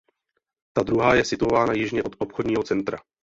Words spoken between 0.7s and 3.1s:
Ta druhá je situována jižně od obchodního centra.